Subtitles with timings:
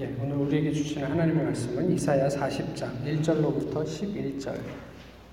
[0.00, 3.84] 예, 오늘 우리에게 주시는 하나님의 말씀은 이사야 40장 1절로부터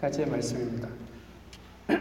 [0.01, 0.88] 11절까지의 말씀입니다.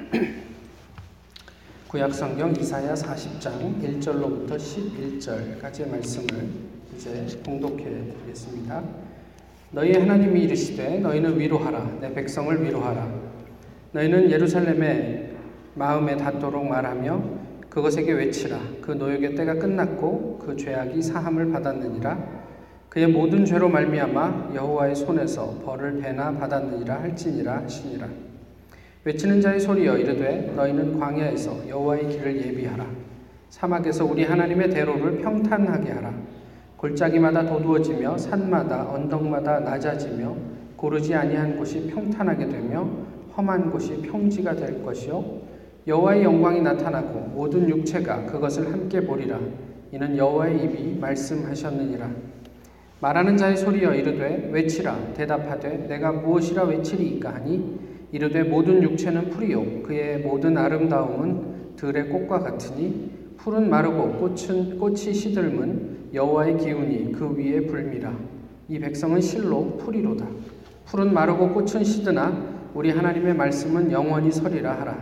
[1.88, 6.48] 구약성경 이사야 40장 1절로부터 11절까지의 말씀을
[6.96, 8.82] 이제 봉독해 드리겠습니다.
[9.72, 13.12] 너희 하나님이 이르시되 너희는 위로하라 내 백성을 위로하라
[13.92, 15.34] 너희는 예루살렘에
[15.74, 17.22] 마음에 닿도록 말하며
[17.68, 22.43] 그것에게 외치라 그 노역의 때가 끝났고 그 죄악이 사함을 받았느니라
[22.88, 28.06] 그의 모든 죄로 말미암아 여호와의 손에서 벌을 배나 받았느니라 할지니라 하시니라.
[29.04, 32.86] 외치는 자의 소리여 이르되 너희는 광야에서 여호와의 길을 예비하라.
[33.50, 36.14] 사막에서 우리 하나님의 대로를 평탄하게 하라.
[36.76, 40.36] 골짜기마다 도두어지며 산마다 언덕마다 낮아지며
[40.76, 42.88] 고르지 아니한 곳이 평탄하게 되며
[43.36, 45.24] 험한 곳이 평지가 될 것이요.
[45.86, 49.38] 여호와의 영광이 나타나고 모든 육체가 그것을 함께 보리라.
[49.92, 52.10] 이는 여호와의 입이 말씀하셨느니라
[53.04, 54.96] 말하는 자의 소리여 이르되 외치라.
[55.12, 57.78] 대답하되 내가 무엇이라 외치리이까 하니?
[58.12, 59.82] 이르되 모든 육체는 풀이요.
[59.82, 67.66] 그의 모든 아름다움은 들의 꽃과 같으니 풀은 마르고 꽃은 꽃이 시들문 여호와의 기운이 그 위에
[67.66, 68.10] 불미라.
[68.70, 70.26] 이 백성은 실로 풀이로다.
[70.86, 72.32] 풀은 마르고 꽃은 시드나
[72.72, 74.96] 우리 하나님의 말씀은 영원히 서리라 하라.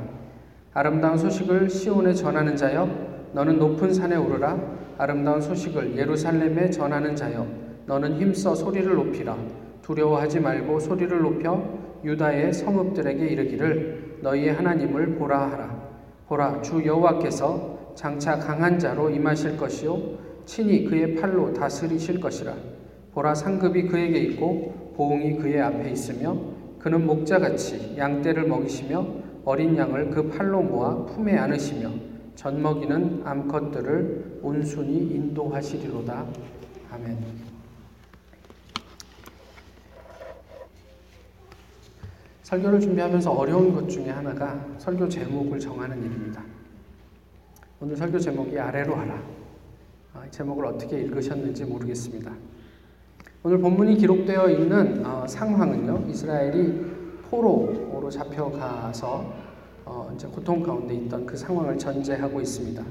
[0.75, 2.89] 아름다운 소식을 시온에 전하는 자여
[3.33, 4.59] 너는 높은 산에 오르라.
[4.99, 9.37] 아름다운 소식을 예루살렘에 전하는 자여 너는 힘써 소리를 높이라.
[9.83, 15.93] 두려워하지 말고 소리를 높여 유다의 성읍들에게 이르기를 너희의 하나님을 보라 하라.
[16.27, 20.01] 보라 주 여호와께서 장차 강한 자로 임하실 것이요
[20.47, 22.55] 친히 그의 팔로 다스리실 것이라.
[23.13, 26.35] 보라 상급이 그에게 있고 보응이 그의 앞에 있으며
[26.79, 29.07] 그는 목자같이 양떼를 먹이시며
[29.45, 31.91] 어린 양을 그 팔로 모아 품에 안으시며
[32.37, 36.25] 젖먹이는 암컷들을 온순히 인도하시리로다.
[36.91, 37.52] 아멘.
[42.53, 46.43] 설교를 준비하면서 어려운 것 중에 하나가 설교 제목을 정하는 일입니다.
[47.81, 49.23] 오늘 설교 제목이 아래로 하라.
[50.13, 52.31] 아, 제목을 어떻게 읽으셨는지 모르겠습니다.
[53.43, 56.93] 오늘 본문이 기록되어 있는 어, 상황은요, 이스라엘이
[57.31, 59.33] 포로로 잡혀가서
[59.87, 62.85] 어, 이제 고통 가운데 있던 그 상황을 전제하고 있습니다.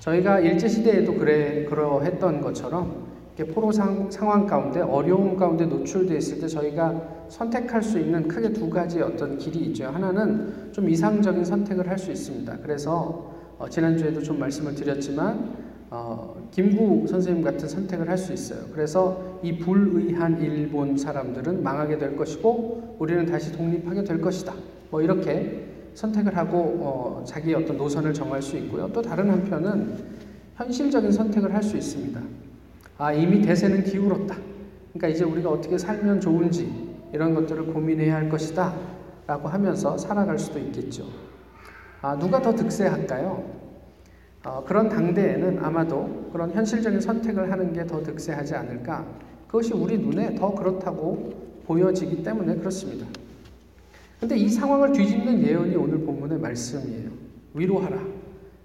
[0.00, 3.05] 저희가 일제 시대에도 그래 그러했던 것처럼
[3.44, 8.70] 포로 상, 상황 가운데 어려움 가운데 노출되어 있을 때 저희가 선택할 수 있는 크게 두
[8.70, 9.86] 가지 어떤 길이 있죠.
[9.86, 12.58] 하나는 좀 이상적인 선택을 할 수 있습니다.
[12.62, 18.60] 그래서 어, 지난주에도 좀 말씀을 드렸지만 어, 김구 선생님 같은 선택을 할 수 있어요.
[18.72, 24.54] 그래서 이 불의한 일본 사람들은 망하게 될 것이고 우리는 다시 독립하게 될 것이다.
[24.90, 28.90] 뭐 이렇게 선택을 하고 어, 자기 어떤 노선을 정할 수 있고요.
[28.92, 29.94] 또 다른 한편은
[30.56, 32.20] 현실적인 선택을 할 수 있습니다.
[32.98, 34.36] 아 이미 대세는 기울었다.
[34.92, 38.74] 그러니까 이제 우리가 어떻게 살면 좋은지 이런 것들을 고민해야 할 것이다.
[39.26, 41.04] 라고 하면서 살아갈 수도 있겠죠.
[42.00, 43.44] 아, 누가 더 득세할까요?
[44.44, 49.04] 어, 그런 당대에는 아마도 그런 현실적인 선택을 하는 게 더 득세하지 않을까.
[49.46, 51.32] 그것이 우리 눈에 더 그렇다고
[51.66, 53.06] 보여지기 때문에 그렇습니다.
[54.20, 57.10] 근데 이 상황을 뒤집는 예언이 오늘 본문의 말씀이에요.
[57.54, 57.98] 위로하라.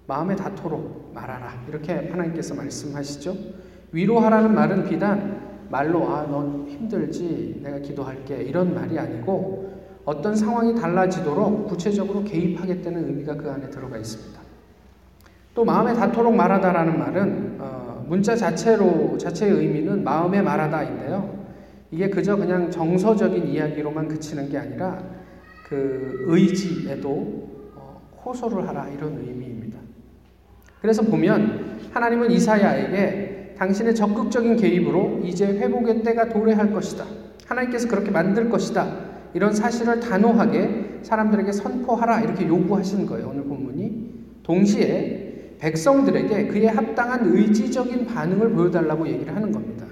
[0.06, 1.64] 마음에 닿도록 말하라.
[1.68, 3.36] 이렇게 하나님께서 말씀하시죠.
[3.92, 7.60] 위로하라는 말은 비단 말로 아, 넌 힘들지.
[7.62, 8.42] 내가 기도할게.
[8.42, 9.72] 이런 말이 아니고
[10.04, 14.40] 어떤 상황이 달라지도록 구체적으로 개입하겠다는 의미가 그 안에 들어가 있습니다.
[15.54, 21.42] 또 마음에 닿도록 말하다라는 말은 어, 문자 자체로 자체의 의미는 마음에 말하다인데요.
[21.90, 25.02] 이게 그저 그냥 정서적인 이야기로만 그치는 게 아니라
[25.68, 29.78] 그 의지에도 어, 호소를 하라 이런 의미입니다.
[30.80, 37.04] 그래서 보면 하나님은 이사야에게 당신의 적극적인 개입으로 이제 회복의 때가 도래할 것이다.
[37.46, 39.12] 하나님께서 그렇게 만들 것이다.
[39.34, 42.20] 이런 사실을 단호하게 사람들에게 선포하라.
[42.20, 43.28] 이렇게 요구하신 거예요.
[43.30, 44.12] 오늘 본문이.
[44.42, 49.86] 동시에 백성들에게 그에 합당한 의지적인 반응을 보여달라고 얘기를 하는 겁니다.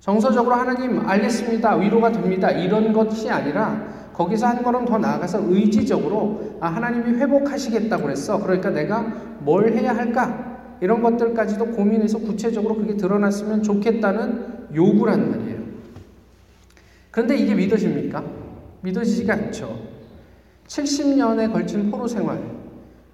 [0.00, 1.76] 정서적으로 하나님 알겠습니다.
[1.76, 2.50] 위로가 됩니다.
[2.50, 8.42] 이런 것이 아니라 거기서 한 걸음 더 나아가서 의지적으로 아, 하나님이 회복하시겠다고 그랬어.
[8.42, 9.02] 그러니까 내가
[9.40, 10.55] 뭘 해야 할까?
[10.80, 15.58] 이런 것들까지도 고민해서 구체적으로 그게 드러났으면 좋겠다는 요구란 말이에요.
[17.10, 18.24] 그런데 이게 믿어집니까?
[18.82, 19.78] 믿어지지가 않죠.
[20.66, 22.40] 70년에 걸친 포로 생활.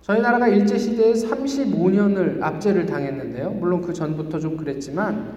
[0.01, 3.51] 저희 나라가 일제시대에 35년을 압제를 당했는데요.
[3.51, 5.33] 물론 그 전부터 좀 그랬지만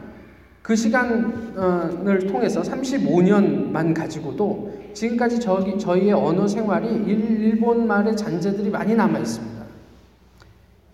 [0.63, 9.19] 그 시간을 통해서 35년만 가지고도 지금까지 저기, 저희의 언어 생활이 일본 말의 잔재들이 많이 남아
[9.19, 9.54] 있습니다.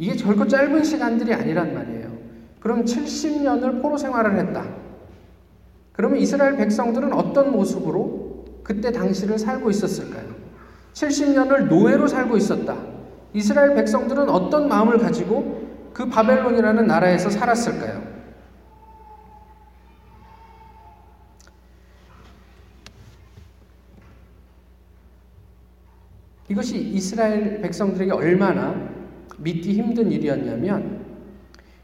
[0.02, 2.12] 이게 결코 짧은 시간들이 아니란 말이에요.
[2.60, 4.66] 그럼 70년을 포로 생활을 했다.
[5.92, 10.26] 그러면 이스라엘 백성들은 어떤 모습으로 그때 당시를 살고 있었을까요?
[10.94, 12.76] 70년을 노예로 살고 있었다.
[13.34, 18.02] 이스라엘 백성들은 어떤 마음을 가지고 그 바벨론이라는 나라에서 살았을까요?
[26.50, 28.91] 이것이 이스라엘 백성들에게 얼마나
[29.44, 31.06] 믿기 힘든 일이었냐면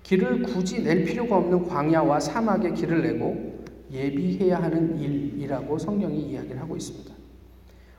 [0.04, 6.76] 길을 굳이 낼 필요가 없는 광야와 사막에 길을 내고 예비해야 하는 일이라고 성경이 이야기를 하고
[6.76, 7.14] 있습니다.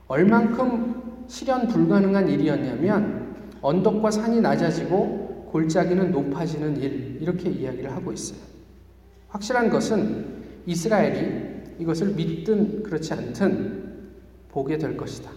[0.07, 8.39] 얼만큼 실현 불가능한 일이었냐면 언덕과 산이 낮아지고 골짜기는 높아지는 일 이렇게 이야기를 하고 있어요.
[9.27, 13.79] 확실한 것은 이스라엘이 이것을 믿든 그렇지 않든
[14.49, 15.31] 보게 될 것이다.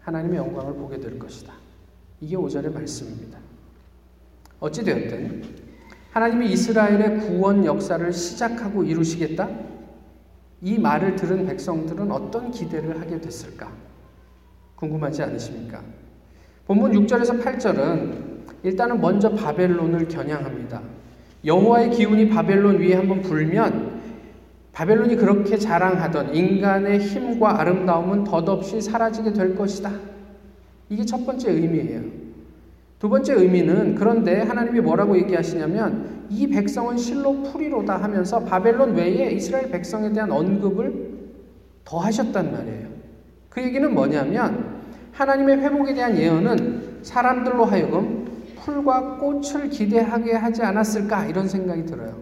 [0.00, 1.52] 하나님의 영광을 보게 될 것이다.
[2.20, 3.38] 이게 5절의 말씀입니다.
[4.62, 5.42] 어찌되었든
[6.12, 9.48] 하나님이 이스라엘의 구원 역사를 시작하고 이루시겠다?
[10.62, 13.72] 이 말을 들은 백성들은 어떤 기대를 하게 됐을까?
[14.76, 15.82] 궁금하지 않으십니까?
[16.66, 18.32] 본문 6절에서 8절은
[18.62, 20.80] 일단은 먼저 바벨론을 겨냥합니다.
[21.44, 24.00] 여호와의 기운이 바벨론 위에 한번 불면
[24.72, 29.90] 바벨론이 그렇게 자랑하던 인간의 힘과 아름다움은 덧없이 사라지게 될 것이다.
[30.88, 32.21] 이게 첫 번째 의미예요.
[33.02, 39.72] 두 번째 의미는 그런데 하나님이 뭐라고 얘기하시냐면 이 백성은 실로 풀이로다 하면서 바벨론 외에 이스라엘
[39.72, 41.10] 백성에 대한 언급을
[41.84, 42.86] 더 하셨단 말이에요.
[43.48, 48.24] 그 얘기는 뭐냐면 하나님의 회복에 대한 예언은 사람들로 하여금
[48.60, 52.14] 풀과 꽃을 기대하게 하지 않았을까 이런 생각이 들어요.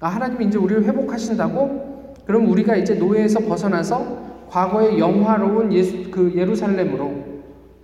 [0.00, 2.14] 아, 하나님이 이제 우리를 회복하신다고?
[2.26, 4.18] 그럼 우리가 이제 노예에서 벗어나서
[4.50, 7.24] 과거의 영화로운 예수, 그 예루살렘으로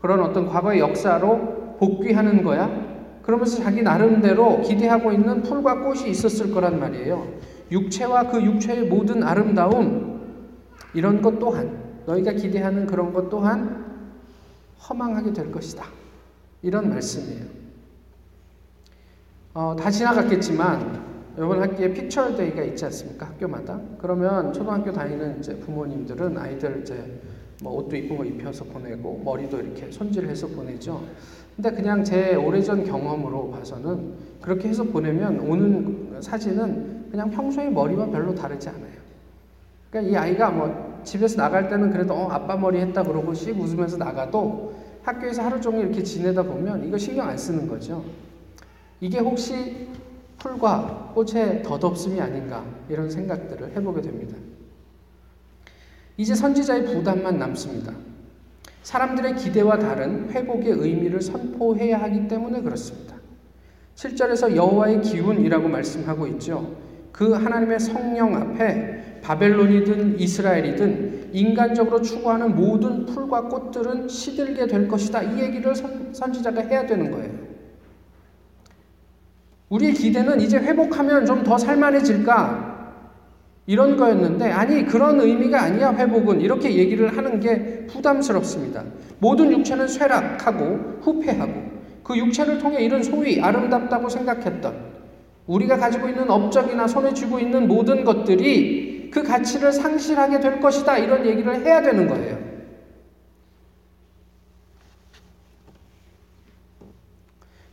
[0.03, 1.52] 그런 어떤 과거의 역사로
[1.83, 2.71] 복귀하는 거야?
[3.23, 7.27] 그러면서 자기 나름대로 기대하고 있는 풀과 꽃이 있었을 거란 말이에요.
[7.73, 10.21] 육체와 그 육체의 모든 아름다움,
[10.95, 13.85] 이런 것 또한, 너희가 기대하는 그런 것 또한
[14.89, 15.85] 허망하게 될 것이다.
[16.63, 17.45] 이런 말씀이에요.
[19.55, 21.03] 어, 다 지나갔겠지만,
[21.37, 23.27] 이번 학기에 피처데이가 있지 않습니까?
[23.27, 23.81] 학교마다.
[23.99, 27.21] 그러면 초등학교 다니는 이제 부모님들은 아이들 이제
[27.63, 31.01] 뭐 옷도 이쁜 거 입혀서 보내고 머리도 이렇게 손질해서 보내죠.
[31.57, 38.35] 근데 그냥 제 오래전 경험으로 봐서는 그렇게 해서 보내면 오는 사진은 그냥 평소의 머리와 별로
[38.35, 39.03] 다르지 않아요.
[39.91, 43.99] 그러니까 이 아이가 뭐 집에서 나갈 때는 그래도 어, 아빠 머리 했다 그러고 씩 웃으면서
[43.99, 48.05] 나가도 학교에서 하루 종일 이렇게 지내다 보면 이거 신경 안 쓰는 거죠.
[49.01, 49.89] 이게 혹시
[50.39, 54.37] 풀과 꽃의 덧없음이 아닌가 이런 생각들을 해보게 됩니다.
[56.17, 57.93] 이제 선지자의 부담만 남습니다.
[58.83, 63.17] 사람들의 기대와 다른 회복의 의미를 선포해야 하기 때문에 그렇습니다.
[63.95, 66.77] 7절에서 여호와의 기운이라고 말씀하고 있죠.
[67.13, 75.23] 그 하나님의 성령 앞에 바벨론이든 이스라엘이든 인간적으로 추구하는 모든 풀과 꽃들은 시들게 될 것이다.
[75.23, 77.31] 이 얘기를 선, 선지자가 해야 되는 거예요.
[79.69, 82.72] 우리의 기대는 이제 회복하면 좀 더 살만해질까?
[83.67, 86.41] 이런 거였는데, 아니, 그런 의미가 아니야, 회복은.
[86.41, 88.85] 이렇게 얘기를 하는 게 부담스럽습니다.
[89.19, 91.53] 모든 육체는 쇠락하고 후패하고,
[92.03, 94.93] 그 육체를 통해 이런 소위 아름답다고 생각했던,
[95.47, 100.99] 우리가 가지고 있는 업적이나 손에 쥐고 있는 모든 것들이 그 가치를 상실하게 될 것이다.
[100.99, 102.53] 이런 얘기를 해야 되는 거예요.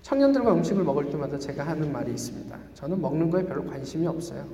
[0.01, 2.57] 청년들과 음식을 먹을 때마다 제가 하는 말이 있습니다.
[2.73, 4.45] 저는 먹는 거에 별로 관심이 없어요.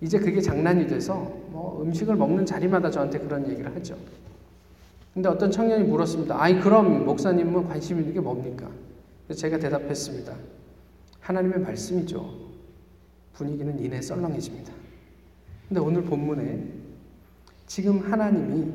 [0.00, 1.14] 이제 그게 장난이 돼서
[1.50, 3.96] 뭐 음식을 먹는 자리마다 저한테 그런 얘기를 하죠.
[5.12, 6.40] 근데 어떤 청년이 물었습니다.
[6.40, 8.68] 아이 그럼 목사님은 관심 있는 게 뭡니까?
[9.34, 10.34] 제가 대답했습니다.
[11.20, 12.50] 하나님의 말씀이죠.
[13.34, 14.72] 분위기는 이내 썰렁해집니다.
[15.68, 16.66] 근데 오늘 본문에
[17.66, 18.72] 지금 하나님이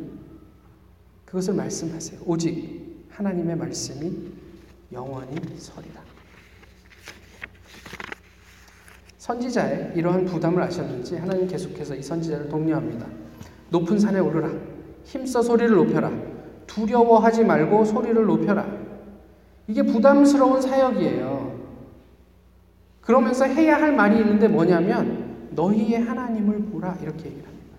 [1.25, 2.21] 그것을 말씀하세요.
[2.25, 4.31] 오직 하나님의 말씀이
[4.93, 6.04] 영원히 서리라.
[9.25, 13.07] 선지자의 이러한 부담을 아셨는지 하나님 계속해서 이 선지자를 독려합니다.
[13.71, 14.51] 높은 산에 오르라.
[15.03, 16.11] 힘써 소리를 높여라.
[16.67, 18.67] 두려워하지 말고 소리를 높여라.
[19.67, 21.59] 이게 부담스러운 사역이에요.
[23.01, 27.77] 그러면서 해야 할 말이 있는데 뭐냐면 너희의 하나님을 보라 이렇게 얘기를 합니다.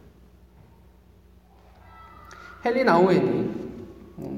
[2.65, 3.51] 헨리 나우엔이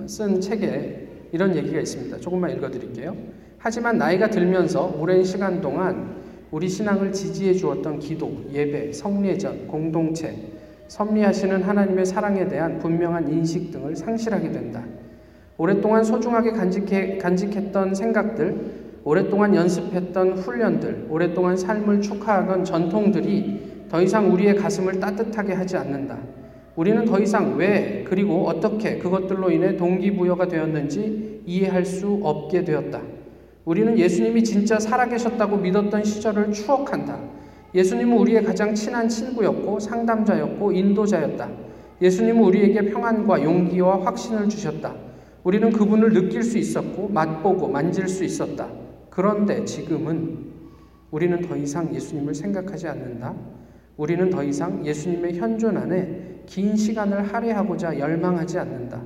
[0.07, 2.19] 쓴 책에 이런 얘기가 있습니다.
[2.19, 3.17] 조금만 읽어드릴게요.
[3.57, 6.18] 하지만 나이가 들면서 오랜 시간 동안
[6.51, 10.35] 우리 신앙을 지지해 주었던 기도, 예배, 성례전, 공동체,
[10.89, 14.83] 섭리하시는 하나님의 사랑에 대한 분명한 인식 등을 상실하게 된다.
[15.59, 24.57] 오랫동안 소중하게 간직해, 간직했던 생각들, 오랫동안 연습했던 훈련들, 오랫동안 삶을 축하하던 전통들이 더 이상 우리의
[24.57, 26.19] 가슴을 따뜻하게 하지 않는다.
[26.77, 33.18] 우리는 더 이상 왜 그리고 어떻게 그것들로 인해 동기부여가 되었는지 이해할 수 없게 되었다.
[33.69, 37.21] 우리는 예수님이 진짜 살아계셨다고 믿었던 시절을 추억한다.
[37.75, 41.51] 예수님은 우리의 가장 친한 친구였고 상담자였고 인도자였다.
[42.01, 44.95] 예수님은 우리에게 평안과 용기와 확신을 주셨다.
[45.45, 48.69] 우리는 그분을 느낄 수 있었고 맛보고 만질 수 있었다.
[49.11, 50.47] 그런데 지금은
[51.11, 53.35] 우리는 더 이상 예수님을 생각하지 않는다.
[53.99, 59.03] 우리는 더 이상 예수님의 현존 안에 긴 시간을 할애하고자 열망하지 않는다.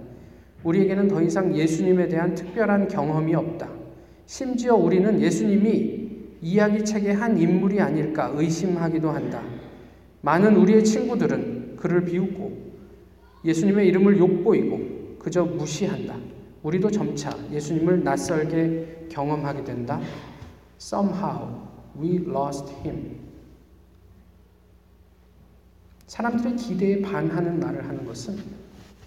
[0.62, 3.81] 우리에게는 더 이상 예수님에 대한 특별한 경험이 없다.
[4.26, 6.02] 심지어 우리는 예수님이
[6.40, 9.42] 이야기책의 한 인물이 아닐까 의심하기도 한다.
[10.22, 12.72] 많은 우리의 친구들은 그를 비웃고
[13.44, 16.16] 예수님의 이름을 욕보이고 그저 무시한다.
[16.62, 20.00] 우리도 점차 예수님을 낯설게 경험하게 된다.
[20.80, 21.48] Somehow
[22.00, 23.16] we lost him.
[26.06, 28.36] 사람들의 기대에 반하는 말을 하는 것은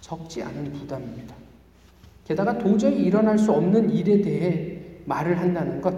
[0.00, 1.34] 적지 않은 부담입니다.
[2.24, 4.75] 게다가 도저히 일어날 수 없는 일에 대해
[5.06, 5.94] 말을 한다는 것,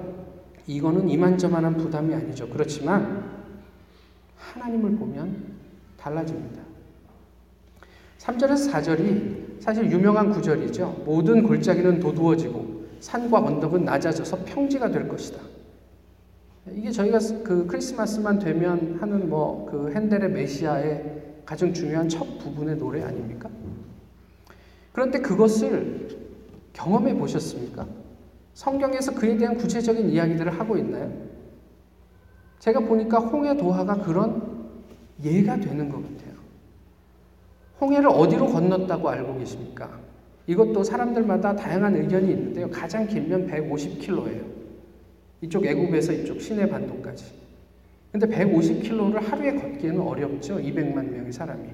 [0.66, 2.48] 이거는 이만저만한 부담이 아니죠.
[2.48, 3.24] 그렇지만
[4.36, 5.54] 하나님을 보면
[5.98, 6.62] 달라집니다.
[8.18, 11.02] 3절에서 4절이 사실 유명한 구절이죠.
[11.04, 15.40] 모든 골짜기는 도두어지고 산과 언덕은 낮아져서 평지가 될 것이다.
[16.72, 23.02] 이게 저희가 그 크리스마스만 되면 하는 뭐 그 핸델의 메시아의 가장 중요한 첫 부분의 노래
[23.02, 23.48] 아닙니까?
[24.92, 26.08] 그런데 그것을
[26.72, 27.86] 경험해 보셨습니까?
[28.58, 31.12] 성경에서 그에 대한 구체적인 이야기들을 하고 있나요?
[32.58, 34.66] 제가 보니까 홍해 도하가 그런
[35.22, 36.34] 예가 되는 것 같아요.
[37.80, 40.00] 홍해를 어디로 건넜다고 알고 계십니까?
[40.48, 42.68] 이것도 사람들마다 다양한 의견이 있는데요.
[42.68, 44.42] 가장 길면 150km예요.
[45.42, 47.26] 이쪽 애굽에서 이쪽 시내 반도까지.
[48.10, 50.56] 근데 150km를 하루에 걷기에는 어렵죠.
[50.56, 51.68] 200만 명의 사람이.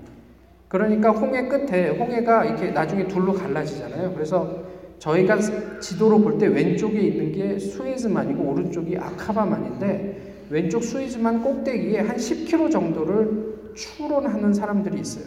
[0.69, 4.13] 그러니까 홍해 끝에 홍해가 이렇게 나중에 둘로 갈라지잖아요.
[4.13, 4.75] 그래서
[5.05, 5.39] 저희가
[5.81, 13.73] 지도로 볼 때 왼쪽에 있는 게 수에즈만이고 오른쪽이 아카바만인데 왼쪽 수에즈만 꼭대기에 한 10km 정도를
[13.75, 15.25] 추론하는 사람들이 있어요.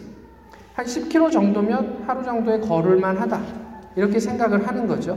[0.74, 3.40] 한 10km 정도면 하루 정도에 걸을만 하다.
[3.96, 5.16] 이렇게 생각을 하는 거죠.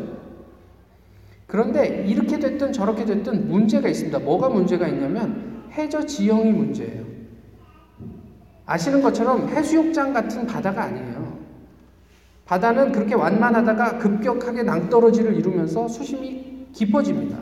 [1.47, 4.19] 그런데 이렇게 됐든 저렇게 됐든 문제가 있습니다.
[4.19, 7.03] 뭐가 문제가 있냐면 해저 지형이 문제예요.
[8.65, 11.20] 아시는 것처럼 해수욕장 같은 바다가 아니에요.
[12.51, 17.37] 바다는 그렇게 완만하다가 급격하게 낭떠러지를 이루면서 수심이 깊어집니다.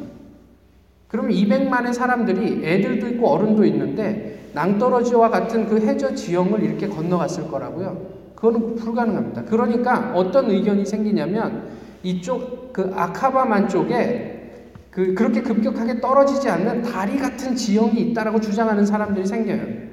[1.08, 8.06] 그러면 200만의 사람들이 애들도 있고 어른도 있는데 낭떠러지와 같은 그 해저 지형을 이렇게 건너갔을 거라고요.
[8.36, 9.46] 그거는 불가능합니다.
[9.46, 11.70] 그러니까 어떤 의견이 생기냐면
[12.04, 14.51] 이쪽 그 아카바만 쪽에
[14.92, 19.88] 그 그렇게 급격하게 떨어지지 않는 다리 같은 지형이 있다라고 주장하는 사람들이 생겨요.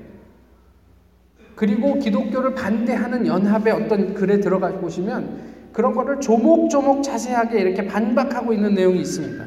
[1.56, 8.74] 그리고 기독교를 반대하는 연합의 어떤 글에 들어가 보시면 그런 거를 조목조목 자세하게 이렇게 반박하고 있는
[8.74, 9.44] 내용이 있습니다.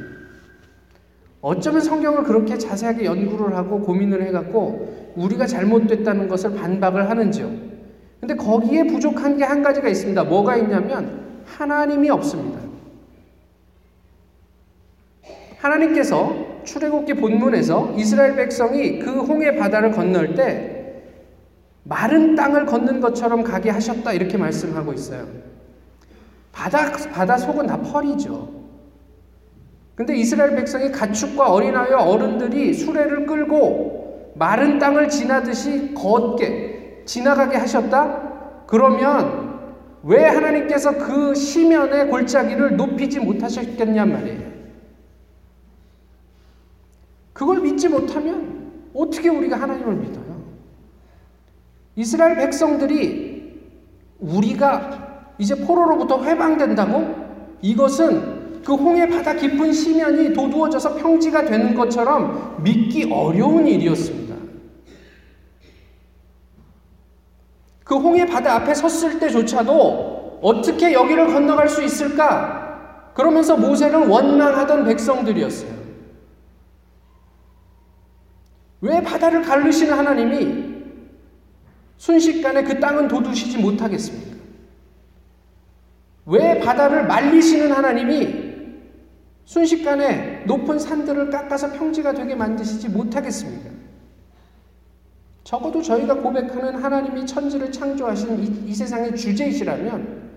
[1.42, 7.50] 어쩌면 성경을 그렇게 자세하게 연구를 하고 고민을 해갖고 우리가 잘못됐다는 것을 반박을 하는지요.
[8.20, 10.24] 근데 거기에 부족한 게 한 가지가 있습니다.
[10.26, 12.60] 뭐가 있냐면 하나님이 없습니다.
[15.60, 20.79] 하나님께서 출애굽기 본문에서 이스라엘 백성이 그 홍해 바다를 건널 때
[21.90, 25.28] 마른 땅을 걷는 것처럼 가게 하셨다 이렇게 말씀하고 있어요.
[26.52, 28.48] 바다 바다 속은 다 펄이죠.
[29.96, 38.66] 근데 이스라엘 백성이 가축과 어린아이와 어른들이 수레를 끌고 마른 땅을 지나듯이 걷게 지나가게 하셨다?
[38.68, 39.50] 그러면
[40.04, 44.50] 왜 하나님께서 그 시면의 골짜기를 높이지 못하셨겠냔 말이에요.
[47.34, 50.29] 그걸 믿지 못하면 어떻게 우리가 하나님을 믿어요?
[52.00, 53.60] 이스라엘 백성들이
[54.20, 57.14] 우리가 이제 포로로부터 해방된다고
[57.62, 64.34] 이것은 그 홍해 바다 깊은 시면이 도두어져서 평지가 되는 것처럼 믿기 어려운 일이었습니다.
[67.84, 73.12] 그 홍해 바다 앞에 섰을 때조차도 어떻게 여기를 건너갈 수 있을까?
[73.14, 75.80] 그러면서 모세를 원망하던 백성들이었어요.
[78.80, 80.69] 왜 바다를 가르시는 하나님이
[82.00, 84.38] 순식간에 그 땅은 도두시지 못하겠습니까?
[86.26, 88.50] 왜 바다를 말리시는 하나님이
[89.44, 93.70] 순식간에 높은 산들을 깎아서 평지가 되게 만드시지 못하겠습니까?
[95.44, 100.30] 적어도 저희가 고백하는 하나님이 천지를 창조하신 이, 이 세상의 주제이시라면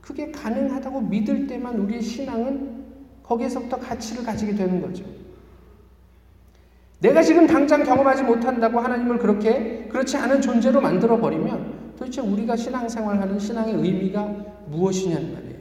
[0.00, 2.84] 그게 가능하다고 믿을 때만 우리의 신앙은
[3.24, 5.04] 거기에서부터 가치를 가지게 되는 거죠.
[7.00, 13.38] 내가 지금 당장 경험하지 못한다고 하나님을 그렇게 그렇지 않은 존재로 만들어 버리면 도대체 우리가 신앙생활하는
[13.38, 14.24] 신앙의 의미가
[14.66, 15.58] 무엇이냐는 말이에요.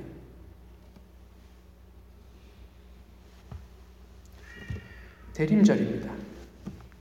[5.33, 6.11] 대림절입니다.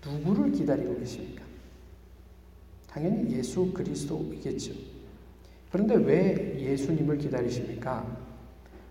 [0.05, 1.43] 누구를 기다리고 계십니까?
[2.87, 4.75] 당연히 예수 그리스도이겠죠.
[5.73, 8.07] 그런데 왜 예수님을 기다리십니까?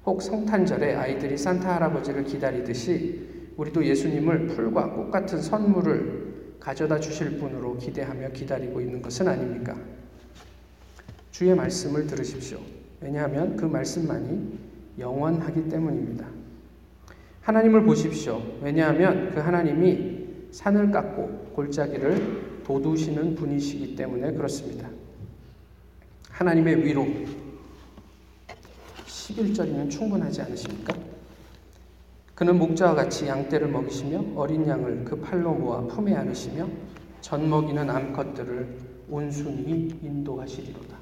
[0.05, 3.24] 혹 성탄절에 아이들이 산타 할아버지를 기다리듯이
[3.57, 9.77] 우리도 예수님을 풀과 꽃 같은 선물을 가져다 주실 분으로 기대하며 기다리고 있는 것은 아닙니까?
[11.31, 12.59] 주의 말씀을 들으십시오.
[13.01, 14.57] 왜냐하면 그 말씀만이
[14.97, 16.25] 영원하기 때문입니다.
[17.41, 18.41] 하나님을 보십시오.
[18.61, 24.89] 왜냐하면 그 하나님이 산을 깎고 골짜기를 돋우시는 분이시기 때문에 그렇습니다.
[26.29, 27.05] 하나님의 위로
[29.05, 31.14] 11절이면 충분하지 않으십니까?
[32.35, 36.67] 그는 목자와 같이 양떼를 먹이시며 어린 양을 그 팔로 모아 품에 안으시며
[37.21, 38.77] 젖 먹이는 암컷들을
[39.09, 40.97] 온순히 인도하시리로다.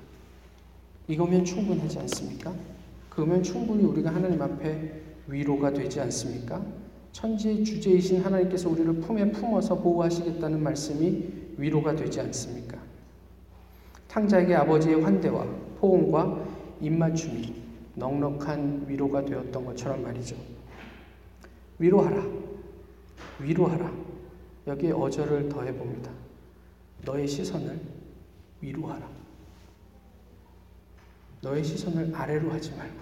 [1.08, 2.54] 이거면 충분하지 않습니까?
[3.10, 6.64] 그러면 충분히 우리가 하나님 앞에 위로가 되지 않습니까?
[7.12, 12.78] 천지의 주제이신 하나님께서 우리를 품에 품어서 보호하시겠다는 말씀이 위로가 되지 않습니까?
[14.08, 15.46] 탕자에게 아버지의 환대와
[15.80, 16.46] 포옹과
[16.80, 17.56] 입맞춤이
[17.96, 20.53] 넉넉한 위로가 되었던 것처럼 말이죠.
[21.80, 22.24] 위로하라.
[23.40, 23.92] 위로하라.
[24.68, 26.12] 여기에 어절을 더해 봅니다.
[27.04, 27.80] 너의 시선을
[28.62, 29.10] 위로하라.
[31.42, 32.96] 너의 시선을 아래로 하지 말고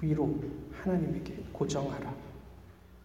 [0.00, 0.34] 위로
[0.72, 2.14] 하나님에게 고정하라.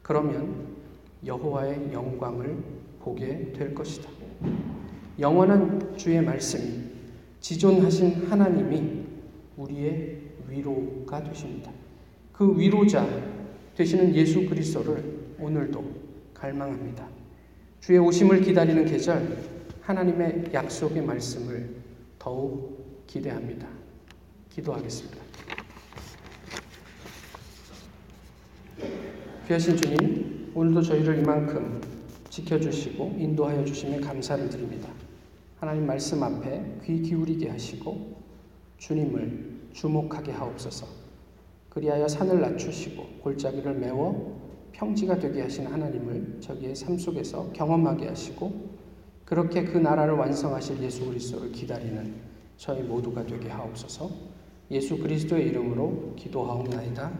[0.01, 0.77] 그러면
[1.25, 2.57] 여호와의 영광을
[2.99, 4.09] 보게 될 것이다.
[5.19, 6.89] 영원한 주의 말씀이
[7.41, 9.05] 지존하신 하나님이
[9.57, 11.71] 우리의 위로가 되십니다.
[12.31, 13.05] 그 위로자
[13.81, 15.03] 되시는 예수 그리스도를
[15.39, 15.83] 오늘도
[16.35, 17.07] 갈망합니다.
[17.79, 19.39] 주의 오심을 기다리는 계절
[19.81, 21.67] 하나님의 약속의 말씀을
[22.19, 23.67] 더욱 기대합니다.
[24.51, 25.17] 기도하겠습니다.
[29.47, 31.81] 귀하신 주님, 오늘도 저희를 이만큼
[32.29, 34.89] 지켜주시고 인도하여 주심에 감사를 드립니다.
[35.59, 38.21] 하나님 말씀 앞에 귀 기울이게 하시고
[38.77, 41.00] 주님을 주목하게 하옵소서.
[41.71, 44.39] 그리하여 산을 낮추시고 골짜기를 메워
[44.73, 48.71] 평지가 되게 하신 하나님을 저기의 삶 속에서 경험하게 하시고
[49.23, 52.13] 그렇게 그 나라를 완성하실 예수 그리스도를 기다리는
[52.57, 54.09] 저희 모두가 되게 하옵소서.
[54.69, 57.11] 예수 그리스도의 이름으로 기도하옵나이다.